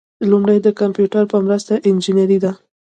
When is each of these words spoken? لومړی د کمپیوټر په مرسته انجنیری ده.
لومړی 0.31 0.57
د 0.61 0.67
کمپیوټر 0.79 1.23
په 1.31 1.37
مرسته 1.45 1.73
انجنیری 1.89 2.37
ده. 2.43 2.51